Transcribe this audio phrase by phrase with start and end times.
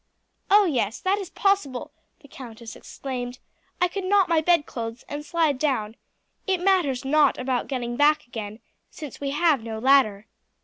[0.49, 1.91] "Oh, yes, that is possible!"
[2.21, 3.37] the countess exclaimed;
[3.79, 5.95] "I could knot my bed clothes and slide down.
[6.47, 10.25] It matters not about getting back again, since we have no ladder."